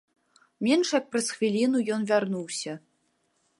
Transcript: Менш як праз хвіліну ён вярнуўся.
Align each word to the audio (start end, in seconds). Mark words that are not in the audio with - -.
Менш 0.67 0.93
як 0.99 1.05
праз 1.11 1.27
хвіліну 1.35 1.83
ён 1.97 2.01
вярнуўся. 2.15 2.71